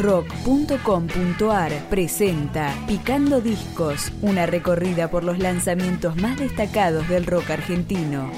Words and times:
rock.com.ar 0.00 1.72
presenta 1.90 2.74
Picando 2.86 3.40
Discos, 3.40 4.12
una 4.22 4.46
recorrida 4.46 5.10
por 5.10 5.24
los 5.24 5.38
lanzamientos 5.38 6.16
más 6.16 6.38
destacados 6.38 7.06
del 7.08 7.26
rock 7.26 7.50
argentino. 7.50 8.30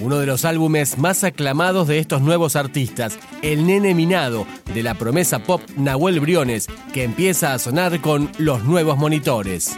Uno 0.00 0.18
de 0.18 0.26
los 0.26 0.44
álbumes 0.44 0.96
más 0.96 1.24
aclamados 1.24 1.88
de 1.88 1.98
estos 1.98 2.22
nuevos 2.22 2.54
artistas, 2.54 3.18
El 3.42 3.66
Nene 3.66 3.94
Minado, 3.94 4.46
de 4.72 4.84
la 4.84 4.94
promesa 4.94 5.40
pop 5.40 5.60
Nahuel 5.76 6.20
Briones, 6.20 6.68
que 6.94 7.02
empieza 7.02 7.52
a 7.52 7.58
sonar 7.58 8.00
con 8.00 8.30
los 8.38 8.62
nuevos 8.62 8.96
monitores. 8.96 9.76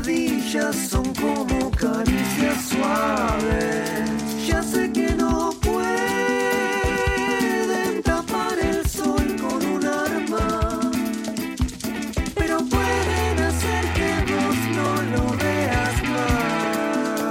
Pesadillas 0.00 0.76
son 0.76 1.14
como 1.14 1.70
caricias 1.70 2.68
suaves. 2.68 4.46
Ya 4.46 4.62
sé 4.62 4.90
que 4.92 5.14
no 5.14 5.50
pueden 5.60 6.02
tapar 8.02 8.58
el 8.58 8.86
sol 8.88 9.36
con 9.40 9.64
un 9.66 9.86
arma, 9.86 10.80
pero 12.34 12.58
pueden 12.58 13.38
hacer 13.48 13.84
que 13.94 14.24
vos 14.32 14.56
no 14.76 15.02
lo 15.12 15.24
veas 15.36 16.02
más. 16.12 17.22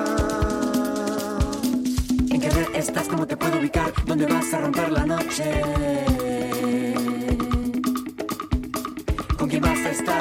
¿En 2.32 2.40
qué 2.42 2.50
red 2.50 2.76
estás? 2.76 3.08
¿Cómo 3.08 3.26
te 3.26 3.36
puedo 3.38 3.60
ubicar? 3.60 3.92
¿Dónde 4.06 4.26
vas 4.26 4.54
a 4.54 4.60
romper 4.60 4.92
la 4.92 5.06
noche? 5.06 5.89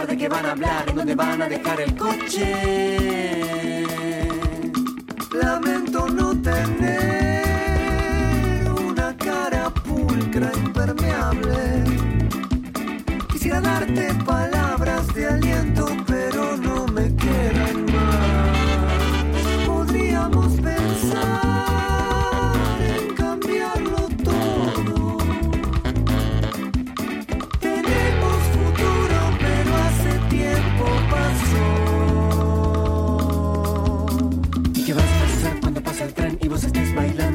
¿De 0.08 0.16
qué 0.16 0.26
van 0.26 0.46
a 0.46 0.52
hablar? 0.52 0.88
¿En 0.88 0.96
dónde 0.96 1.14
van 1.14 1.42
a 1.42 1.48
dejar 1.50 1.82
el 1.82 1.94
coche? 1.94 3.84
Lamento 5.34 6.08
no 6.08 6.34
tener 6.40 7.44
una 8.70 9.14
cara 9.18 9.68
pulcra 9.68 10.50
impermeable. 10.64 11.84
Quisiera 13.30 13.60
darte 13.60 14.14
palabras 14.24 15.06
de 15.14 15.26
aliento, 15.26 15.86
y 37.00 37.27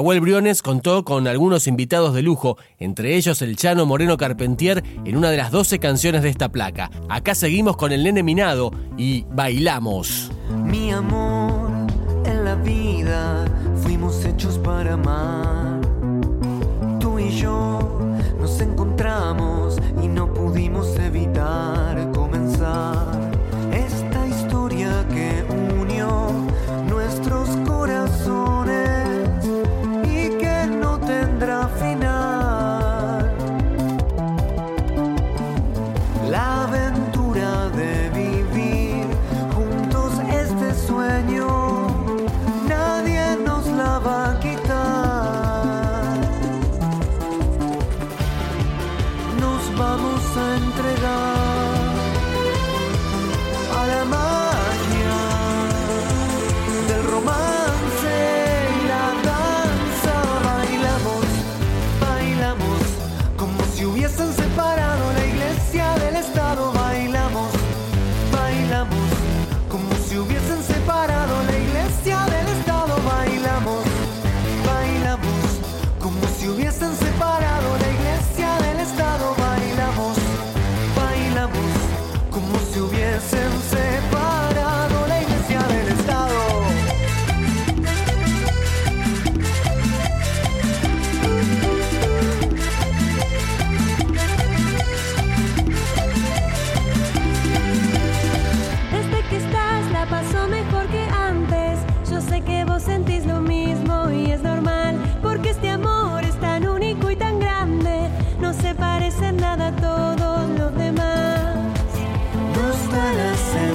Nahuel 0.00 0.22
Briones 0.22 0.62
contó 0.62 1.04
con 1.04 1.28
algunos 1.28 1.66
invitados 1.66 2.14
de 2.14 2.22
lujo, 2.22 2.56
entre 2.78 3.16
ellos 3.16 3.42
el 3.42 3.54
Chano 3.56 3.84
Moreno 3.84 4.16
Carpentier 4.16 4.82
en 5.04 5.14
una 5.14 5.30
de 5.30 5.36
las 5.36 5.50
12 5.50 5.78
canciones 5.78 6.22
de 6.22 6.30
esta 6.30 6.48
placa. 6.48 6.90
Acá 7.10 7.34
seguimos 7.34 7.76
con 7.76 7.92
el 7.92 8.02
nene 8.02 8.22
minado 8.22 8.70
y 8.96 9.26
bailamos. 9.30 10.30
Mi 10.64 10.90
amor, 10.90 11.70
en 12.24 12.44
la 12.46 12.54
vida 12.54 13.44
fuimos 13.82 14.24
hechos 14.24 14.56
para 14.56 14.94
amar. 14.94 15.82
Tú 16.98 17.18
y 17.18 17.28
yo 17.36 18.00
nos 18.40 18.58
encontramos 18.62 19.76
y 20.02 20.08
no 20.08 20.32
pudimos 20.32 20.98
evitar. 20.98 21.99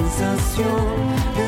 sensación. 0.08 1.45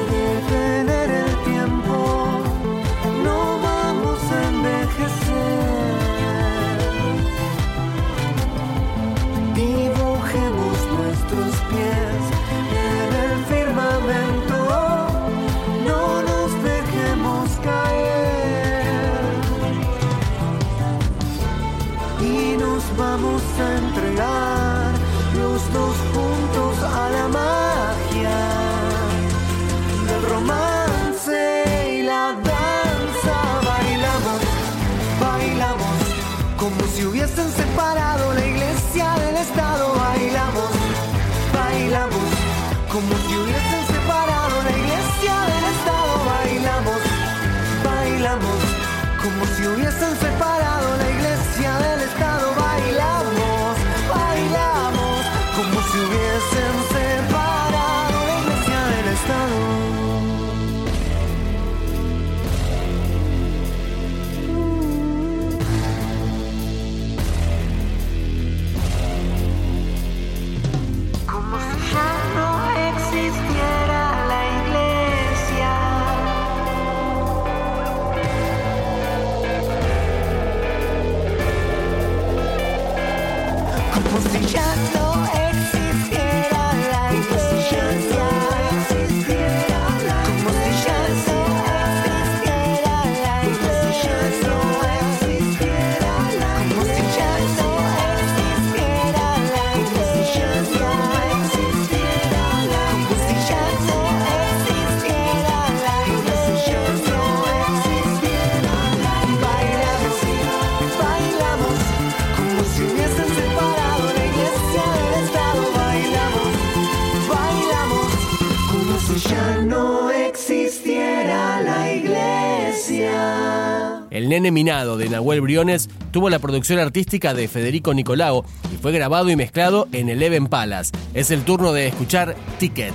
Irene 124.39 124.53
Minado 124.53 124.97
de 124.97 125.09
Nahuel 125.09 125.41
Briones 125.41 125.91
tuvo 126.13 126.31
la 126.31 126.39
producción 126.39 126.79
artística 126.79 127.35
de 127.35 127.49
Federico 127.49 127.93
Nicolao 127.93 128.45
y 128.73 128.77
fue 128.77 128.93
grabado 128.93 129.31
y 129.31 129.35
mezclado 129.35 129.89
en 129.91 130.09
Eleven 130.09 130.47
Palace. 130.47 130.93
Es 131.13 131.33
el 131.33 131.43
turno 131.43 131.73
de 131.73 131.89
escuchar 131.89 132.37
Ticket. 132.61 132.95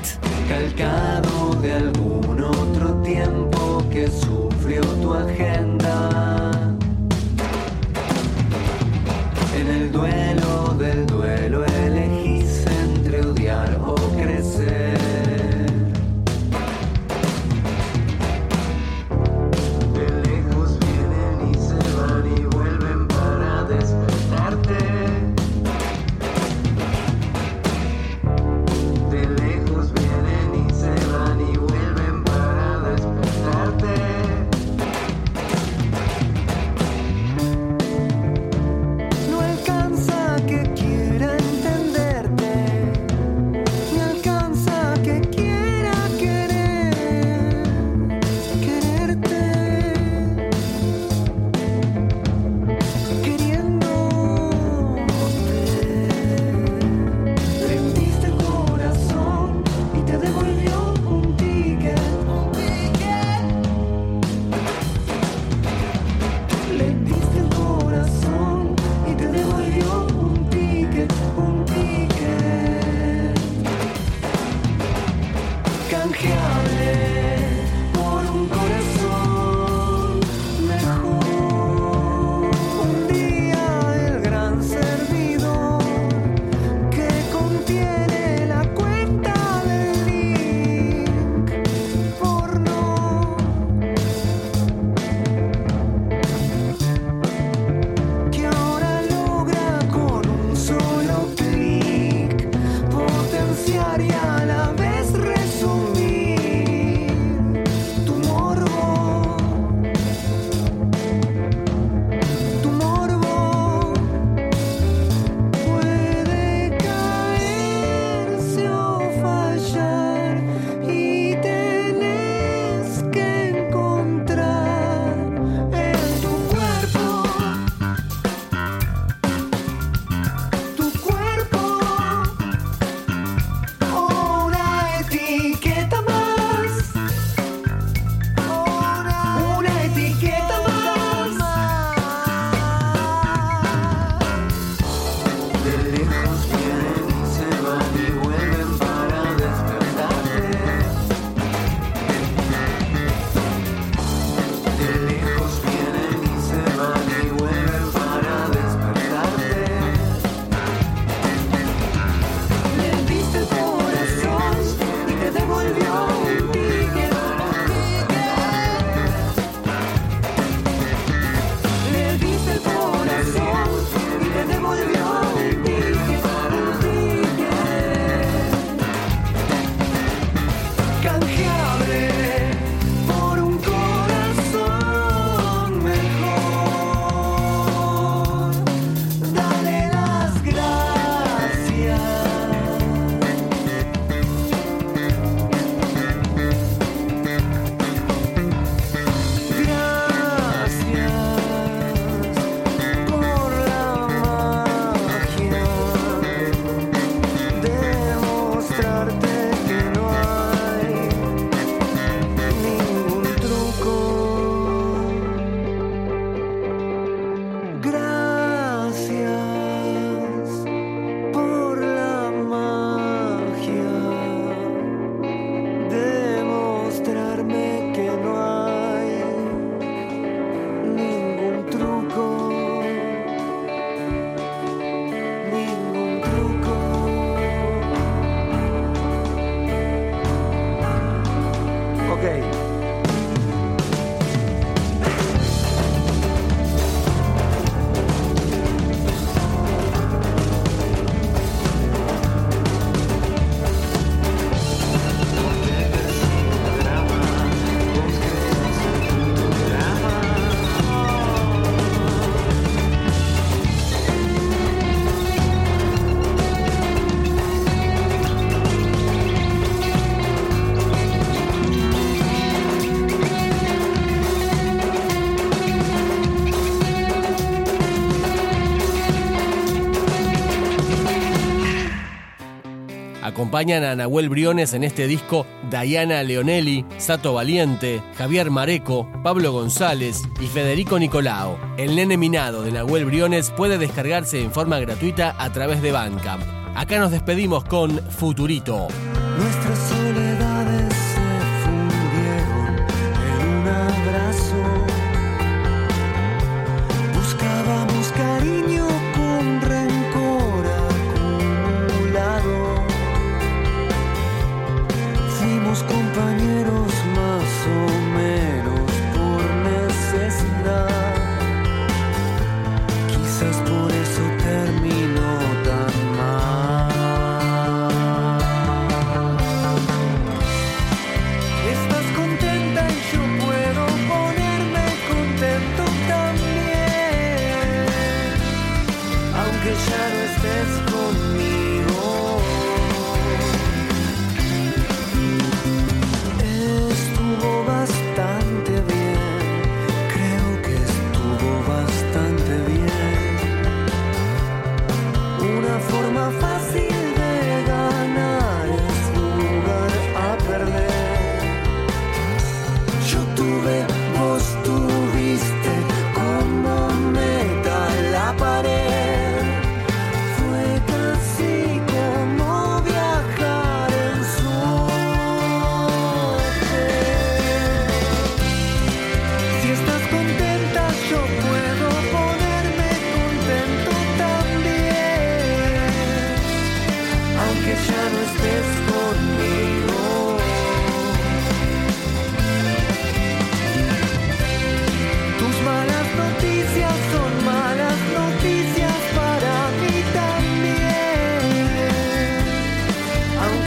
Acompañan 283.53 283.83
a 283.83 283.95
Nahuel 283.95 284.29
Briones 284.29 284.73
en 284.73 284.83
este 284.83 285.05
disco 285.05 285.45
Diana 285.69 286.23
Leonelli, 286.23 286.83
Sato 286.97 287.35
Valiente, 287.35 288.01
Javier 288.17 288.49
Mareco, 288.49 289.07
Pablo 289.21 289.51
González 289.51 290.23
y 290.41 290.47
Federico 290.47 290.97
Nicolao. 290.97 291.59
El 291.77 291.95
nene 291.95 292.17
minado 292.17 292.63
de 292.63 292.71
Nahuel 292.71 293.05
Briones 293.05 293.51
puede 293.51 293.77
descargarse 293.77 294.41
en 294.41 294.51
forma 294.51 294.79
gratuita 294.79 295.35
a 295.37 295.51
través 295.51 295.83
de 295.83 295.91
Bandcamp. 295.91 296.41
Acá 296.73 296.97
nos 296.97 297.11
despedimos 297.11 297.63
con 297.65 297.99
Futurito. 298.09 298.87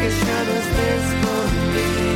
que 0.09 0.13
ya 0.13 0.45
no 0.45 0.53
estés. 0.53 2.16